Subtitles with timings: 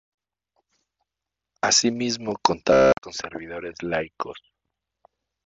[1.61, 4.37] Asimismo contaban con servidores laicos.